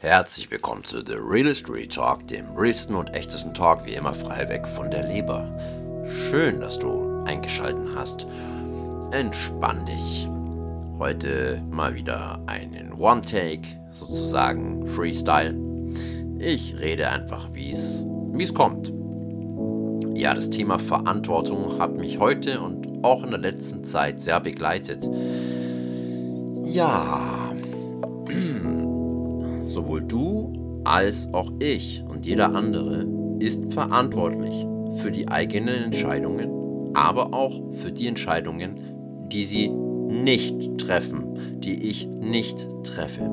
[0.00, 1.54] Herzlich willkommen zu The Real
[1.88, 5.50] Talk, dem realsten und echtesten Talk, wie immer frei weg von der Leber.
[6.06, 8.26] Schön, dass du eingeschaltet hast.
[9.12, 10.28] Entspann dich.
[10.98, 15.58] Heute mal wieder einen One-Take, sozusagen Freestyle.
[16.40, 18.92] Ich rede einfach, wie es kommt.
[20.14, 25.08] Ja, das Thema Verantwortung hat mich heute und auch in der letzten Zeit sehr begleitet.
[26.66, 27.45] Ja,
[29.66, 33.06] sowohl du als auch ich und jeder andere
[33.40, 34.66] ist verantwortlich
[34.98, 36.50] für die eigenen Entscheidungen,
[36.94, 38.78] aber auch für die Entscheidungen,
[39.30, 43.30] die sie nicht treffen, die ich nicht treffe.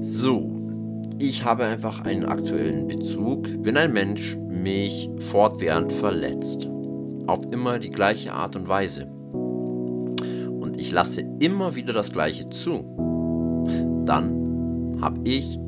[0.00, 0.50] So,
[1.18, 6.68] ich habe einfach einen aktuellen Bezug, bin ein Mensch, mich fortwährend verletzt.
[7.26, 9.06] Auf immer die gleiche Art und Weise.
[9.06, 12.84] Und ich lasse immer wieder das Gleiche zu.
[14.06, 14.37] Dann
[15.00, 15.58] habe ich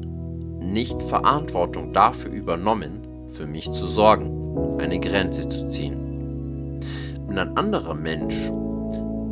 [0.61, 3.01] nicht Verantwortung dafür übernommen,
[3.33, 6.79] für mich zu sorgen, eine Grenze zu ziehen.
[7.27, 8.51] Wenn ein anderer Mensch,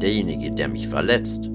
[0.00, 1.50] derjenige, der mich verletzt,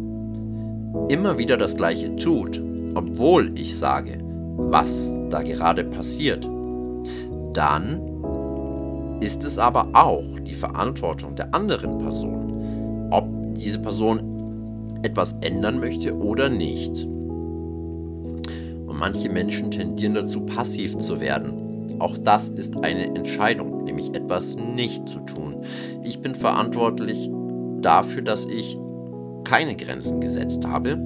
[1.09, 2.61] immer wieder das Gleiche tut,
[2.95, 4.17] obwohl ich sage,
[4.57, 6.47] was da gerade passiert,
[7.53, 7.99] dann
[9.21, 16.15] ist es aber auch die Verantwortung der anderen Person, ob diese Person etwas ändern möchte
[16.15, 17.07] oder nicht.
[18.93, 21.97] Und manche Menschen tendieren dazu, passiv zu werden.
[21.97, 25.63] Auch das ist eine Entscheidung, nämlich etwas nicht zu tun.
[26.03, 27.31] Ich bin verantwortlich
[27.81, 28.77] dafür, dass ich
[29.45, 30.99] keine Grenzen gesetzt habe.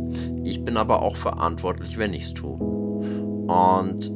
[0.44, 2.58] Ich bin aber auch verantwortlich, wenn ich es tue.
[2.58, 4.12] Und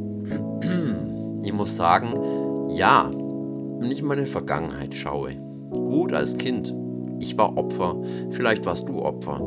[1.44, 5.38] ich muss sagen, ja, wenn ich in meine Vergangenheit schaue,
[5.72, 6.76] gut als Kind,
[7.22, 7.96] ich war Opfer,
[8.32, 9.42] vielleicht warst du Opfer.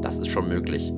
[0.00, 0.94] Das ist schon möglich.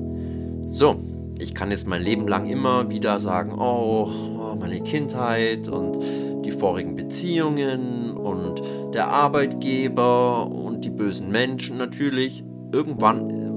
[0.67, 0.95] So,
[1.39, 5.99] ich kann jetzt mein Leben lang immer wieder sagen, oh, oh meine Kindheit und
[6.45, 8.61] die vorigen Beziehungen und
[8.93, 12.43] der Arbeitgeber und die bösen Menschen natürlich.
[12.71, 13.47] Irgendwann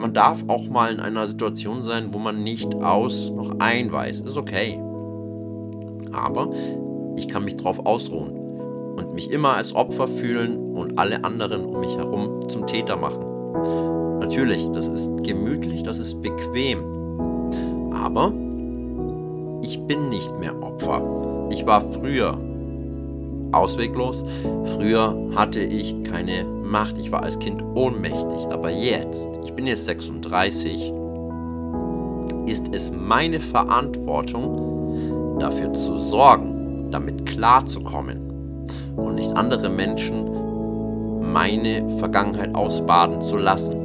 [0.00, 4.22] man darf auch mal in einer Situation sein, wo man nicht aus noch ein weiß.
[4.22, 4.80] Ist okay.
[6.12, 6.50] Aber
[7.16, 8.30] ich kann mich darauf ausruhen
[8.96, 14.20] und mich immer als Opfer fühlen und alle anderen um mich herum zum Täter machen.
[14.20, 16.99] Natürlich, das ist gemütlich, das ist bequem.
[18.00, 18.32] Aber
[19.62, 21.02] ich bin nicht mehr Opfer.
[21.50, 22.38] Ich war früher
[23.52, 24.24] ausweglos.
[24.76, 26.96] Früher hatte ich keine Macht.
[26.98, 28.46] Ich war als Kind ohnmächtig.
[28.50, 30.92] Aber jetzt, ich bin jetzt 36,
[32.46, 42.54] ist es meine Verantwortung, dafür zu sorgen, damit klarzukommen und nicht andere Menschen meine Vergangenheit
[42.54, 43.79] ausbaden zu lassen.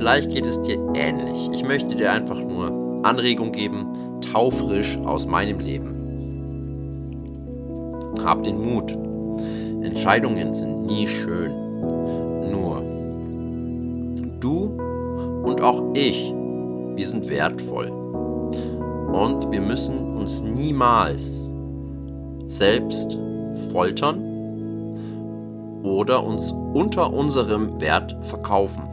[0.00, 1.50] Vielleicht geht es dir ähnlich.
[1.52, 3.86] Ich möchte dir einfach nur Anregung geben,
[4.32, 5.94] taufrisch aus meinem Leben.
[8.24, 8.96] Hab den Mut.
[9.82, 11.52] Entscheidungen sind nie schön.
[12.50, 12.80] Nur
[14.40, 14.74] du
[15.44, 17.90] und auch ich, wir sind wertvoll.
[19.12, 21.52] Und wir müssen uns niemals
[22.46, 23.18] selbst
[23.70, 24.24] foltern
[25.82, 28.89] oder uns unter unserem Wert verkaufen,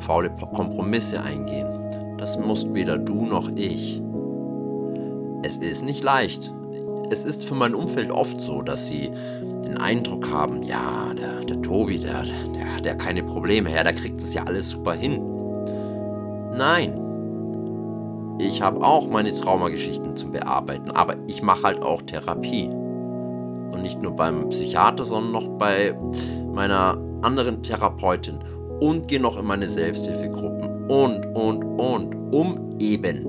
[0.00, 2.16] faule Kompromisse eingehen.
[2.18, 4.02] Das musst weder du noch ich.
[5.42, 6.52] Es ist nicht leicht,
[7.10, 9.10] es ist für mein Umfeld oft so, dass sie
[9.64, 12.24] den Eindruck haben, ja, der, der Tobi, der,
[12.54, 15.22] der hat ja keine Probleme, ja, der kriegt es ja alles super hin.
[16.56, 17.00] Nein.
[18.40, 22.68] Ich habe auch meine Traumageschichten zum Bearbeiten, aber ich mache halt auch Therapie.
[22.68, 25.96] Und nicht nur beim Psychiater, sondern noch bei
[26.52, 28.40] meiner anderen Therapeutin
[28.84, 33.24] und gehe noch in meine Selbsthilfegruppen und, und, und, um eben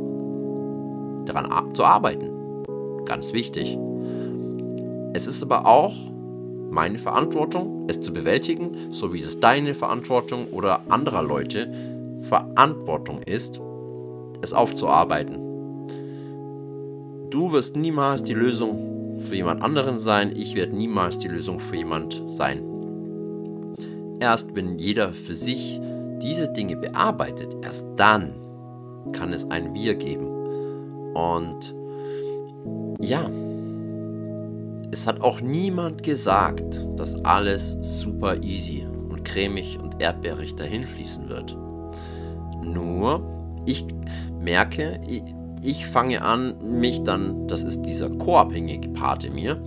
[1.26, 2.30] daran zu arbeiten.
[3.06, 3.80] Ganz wichtig.
[5.14, 5.94] Es ist aber auch
[6.70, 11.72] meine Verantwortung, es zu bewältigen, so wie es deine Verantwortung oder anderer Leute
[12.24, 13.62] Verantwortung ist,
[14.42, 15.40] es aufzuarbeiten.
[17.30, 21.78] Du wirst niemals die Lösung für jemand anderen sein, ich werde niemals die Lösung für
[21.78, 22.75] jemand sein.
[24.20, 25.80] Erst wenn jeder für sich
[26.22, 28.34] diese Dinge bearbeitet, erst dann
[29.12, 30.28] kann es ein Wir geben.
[31.14, 31.76] Und
[33.02, 33.30] ja,
[34.92, 41.30] es hat auch niemand gesagt, dass alles super easy und cremig und erdbeerig dahin fließen
[41.30, 41.56] wird.
[42.64, 43.22] Nur,
[43.66, 43.86] ich
[44.40, 45.24] merke, ich,
[45.62, 49.62] ich fange an, mich dann, das ist dieser co-abhängige Part in mir,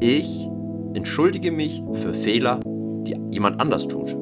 [0.00, 0.48] ich
[0.94, 2.60] entschuldige mich für Fehler,
[3.34, 4.16] jemand anders tut.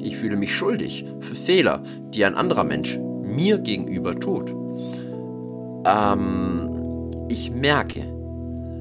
[0.00, 4.54] Ich fühle mich schuldig für Fehler, die ein anderer Mensch mir gegenüber tut.
[5.86, 6.70] ähm,
[7.28, 8.06] ich merke,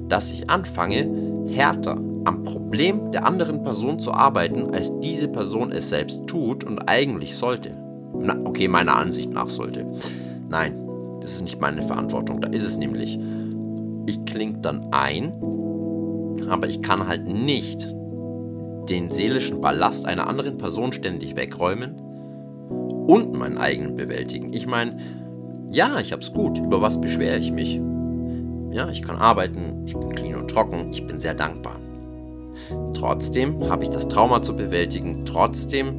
[0.09, 1.09] dass ich anfange,
[1.47, 6.79] härter am Problem der anderen Person zu arbeiten, als diese Person es selbst tut und
[6.89, 7.71] eigentlich sollte.
[8.19, 9.85] Na, okay, meiner Ansicht nach sollte.
[10.49, 10.73] Nein,
[11.21, 12.41] das ist nicht meine Verantwortung.
[12.41, 13.17] Da ist es nämlich.
[14.05, 15.31] Ich klinge dann ein,
[16.49, 17.95] aber ich kann halt nicht
[18.89, 21.95] den seelischen Ballast einer anderen Person ständig wegräumen
[23.07, 24.53] und meinen eigenen bewältigen.
[24.53, 24.97] Ich meine,
[25.71, 26.59] ja, ich hab's gut.
[26.59, 27.81] Über was beschwere ich mich?
[28.71, 31.75] Ja, ich kann arbeiten, ich bin clean und trocken, ich bin sehr dankbar.
[32.93, 35.25] Trotzdem habe ich das Trauma zu bewältigen.
[35.25, 35.93] Trotzdem,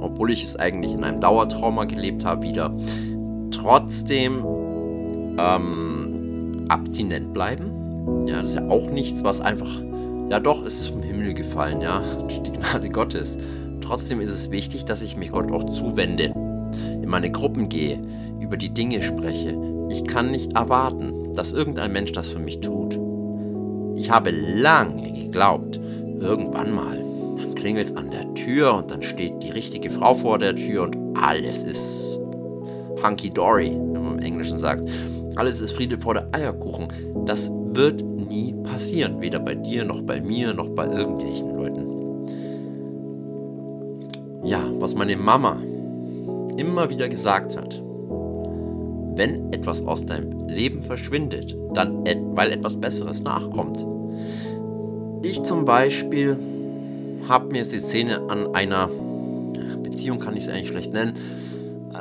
[0.00, 2.74] obwohl ich es eigentlich in einem Dauertrauma gelebt habe, wieder.
[3.50, 4.44] Trotzdem
[5.38, 8.26] ähm, abstinent bleiben.
[8.26, 9.70] Ja, das ist ja auch nichts, was einfach.
[10.30, 13.36] Ja, doch, es ist vom Himmel gefallen, ja, die Gnade Gottes.
[13.80, 16.32] Trotzdem ist es wichtig, dass ich mich Gott auch zuwende,
[17.02, 18.00] in meine Gruppen gehe,
[18.38, 19.58] über die Dinge spreche.
[19.88, 22.96] Ich kann nicht erwarten, dass irgendein Mensch das für mich tut.
[23.96, 25.80] Ich habe lange geglaubt,
[26.20, 27.04] irgendwann mal,
[27.36, 30.84] dann klingelt es an der Tür und dann steht die richtige Frau vor der Tür
[30.84, 32.20] und alles ist
[33.02, 34.88] hunky-dory, wenn man im Englischen sagt.
[35.34, 36.86] Alles ist Friede vor der Eierkuchen.
[37.26, 39.20] Das wird nie passieren.
[39.20, 41.86] Weder bei dir, noch bei mir, noch bei irgendwelchen Leuten.
[44.42, 45.58] Ja, was meine Mama
[46.56, 47.82] immer wieder gesagt hat.
[49.16, 52.04] Wenn etwas aus deinem Leben verschwindet, dann
[52.34, 53.84] weil etwas Besseres nachkommt.
[55.22, 56.38] Ich zum Beispiel
[57.28, 58.88] habe mir die Szene an einer
[59.82, 61.16] Beziehung, kann ich es eigentlich schlecht nennen,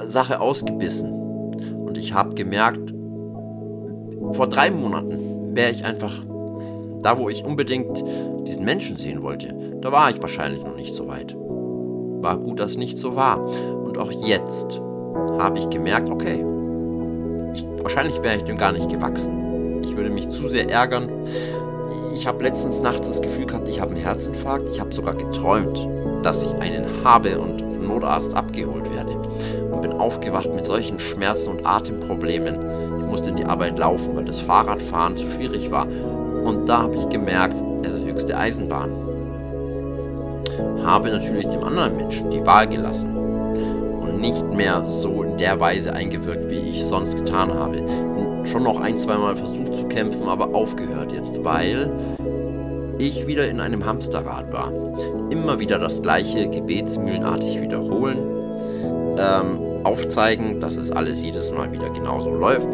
[0.05, 1.11] Sache ausgebissen.
[1.11, 2.93] Und ich habe gemerkt,
[4.31, 6.23] vor drei Monaten wäre ich einfach
[7.01, 8.03] da, wo ich unbedingt
[8.47, 9.53] diesen Menschen sehen wollte.
[9.81, 11.35] Da war ich wahrscheinlich noch nicht so weit.
[11.37, 13.39] War gut, dass nicht so war.
[13.39, 14.81] Und auch jetzt
[15.39, 16.43] habe ich gemerkt, okay,
[17.53, 19.81] ich, wahrscheinlich wäre ich dem gar nicht gewachsen.
[19.83, 21.09] Ich würde mich zu sehr ärgern.
[22.13, 24.67] Ich habe letztens nachts das Gefühl gehabt, ich habe einen Herzinfarkt.
[24.69, 25.87] Ich habe sogar geträumt,
[26.23, 29.11] dass ich einen habe und vom Notarzt abgeholt werde.
[29.71, 32.99] Und bin aufgewacht mit solchen Schmerzen und Atemproblemen.
[32.99, 35.87] Ich musste in die Arbeit laufen, weil das Fahrradfahren zu schwierig war.
[36.43, 38.91] Und da habe ich gemerkt, es ist höchste Eisenbahn.
[40.83, 45.93] Habe natürlich dem anderen Menschen die Wahl gelassen und nicht mehr so in der Weise
[45.93, 47.83] eingewirkt, wie ich sonst getan habe.
[48.45, 51.91] Schon noch ein, zweimal versucht zu kämpfen, aber aufgehört jetzt, weil
[52.97, 54.71] ich wieder in einem Hamsterrad war.
[55.29, 58.17] Immer wieder das gleiche gebetsmühlenartig wiederholen,
[59.17, 62.67] ähm, aufzeigen, dass es alles jedes Mal wieder genauso läuft.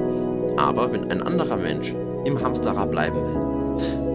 [0.57, 1.93] Aber wenn ein anderer Mensch
[2.25, 3.44] im Hamsterrad bleiben will,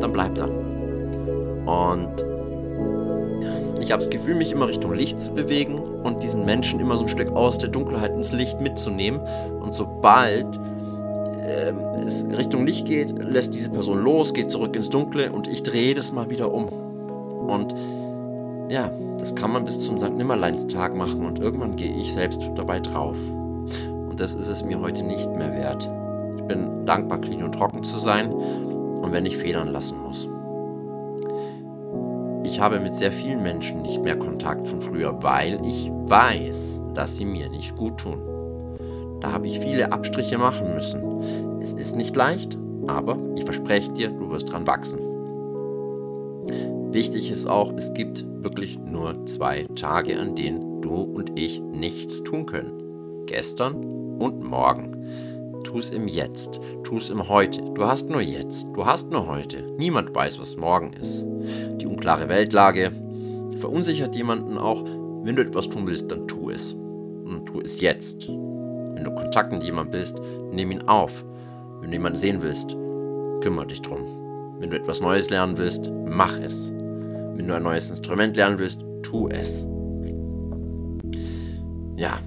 [0.01, 0.49] dann bleibt er.
[0.49, 2.25] Und
[3.81, 7.05] ich habe das Gefühl, mich immer Richtung Licht zu bewegen und diesen Menschen immer so
[7.05, 9.21] ein Stück aus der Dunkelheit ins Licht mitzunehmen.
[9.61, 10.47] Und sobald
[11.43, 11.73] äh,
[12.05, 15.95] es Richtung Licht geht, lässt diese Person los, geht zurück ins Dunkle und ich drehe
[15.95, 16.67] das mal wieder um.
[16.67, 17.75] Und
[18.69, 20.13] ja, das kann man bis zum St.
[20.13, 23.17] Nimmerleinstag machen und irgendwann gehe ich selbst dabei drauf.
[24.09, 25.91] Und das ist es mir heute nicht mehr wert.
[26.37, 28.33] Ich bin dankbar, clean und trocken zu sein
[29.01, 30.29] und wenn ich federn lassen muss.
[32.45, 37.17] Ich habe mit sehr vielen Menschen nicht mehr Kontakt von früher, weil ich weiß, dass
[37.17, 38.19] sie mir nicht gut tun.
[39.21, 41.59] Da habe ich viele Abstriche machen müssen.
[41.61, 45.01] Es ist nicht leicht, aber ich verspreche dir, du wirst dran wachsen.
[46.93, 52.25] Wichtig ist auch, es gibt wirklich nur zwei Tage, an denen du und ich nichts
[52.25, 53.27] tun können.
[53.27, 53.75] Gestern
[54.19, 54.97] und morgen.
[55.65, 57.63] Tu es im Jetzt, tu es im Heute.
[57.75, 59.63] Du hast nur jetzt, du hast nur heute.
[59.79, 61.25] Niemand weiß, was morgen ist.
[61.81, 62.91] Die unklare Weltlage
[63.61, 64.83] verunsichert jemanden auch.
[65.23, 66.73] Wenn du etwas tun willst, dann tu es.
[66.73, 68.29] Und tu es jetzt.
[68.29, 71.25] Wenn du Kontakt mit jemandem bist, nimm ihn auf.
[71.81, 72.77] Wenn du jemanden sehen willst,
[73.43, 74.01] kümmere dich drum.
[74.59, 76.71] Wenn du etwas Neues lernen willst, mach es.
[76.71, 79.67] Wenn du ein neues Instrument lernen willst, tu es.
[81.97, 82.19] Ja,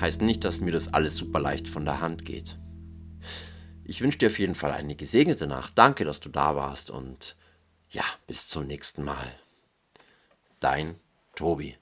[0.00, 2.58] heißt nicht, dass mir das alles super leicht von der Hand geht.
[3.84, 5.72] Ich wünsche dir auf jeden Fall eine gesegnete Nacht.
[5.76, 7.36] Danke, dass du da warst und
[7.90, 9.32] ja, bis zum nächsten Mal.
[10.60, 10.96] Dein
[11.36, 11.76] Tobi.